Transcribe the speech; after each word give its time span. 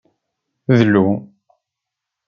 Dlu. 0.77 1.05